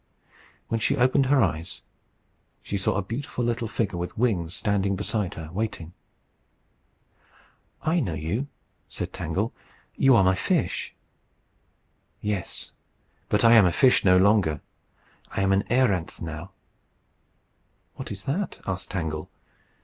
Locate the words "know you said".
7.99-9.13